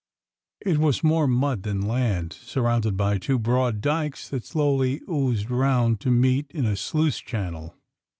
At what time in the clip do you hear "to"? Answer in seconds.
5.99-6.09